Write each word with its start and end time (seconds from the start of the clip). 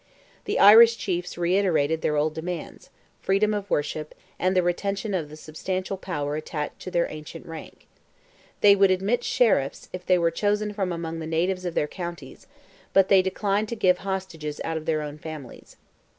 The 0.45 0.57
Irish 0.57 0.97
chiefs 0.97 1.37
reiterated 1.37 2.01
their 2.01 2.17
old 2.17 2.33
demands: 2.33 2.89
freedom 3.19 3.53
of 3.53 3.69
worship, 3.69 4.15
and 4.39 4.55
the 4.55 4.63
retention 4.63 5.13
of 5.13 5.29
the 5.29 5.35
substantial 5.37 5.95
power 5.95 6.35
attached 6.35 6.79
to 6.79 6.89
their 6.89 7.07
ancient 7.11 7.45
rank. 7.45 7.85
They 8.61 8.75
would 8.75 8.89
admit 8.89 9.23
Sheriffs, 9.23 9.89
if 9.93 10.03
they 10.03 10.17
were 10.17 10.31
chosen 10.31 10.73
from 10.73 10.91
among 10.91 11.19
natives 11.19 11.65
of 11.65 11.75
their 11.75 11.85
counties, 11.87 12.47
but 12.93 13.09
they 13.09 13.21
declined 13.21 13.69
to 13.69 13.75
give 13.75 13.99
hostages 13.99 14.59
out 14.63 14.75
of 14.75 14.87
their 14.87 15.03
own 15.03 15.19
families. 15.19 15.77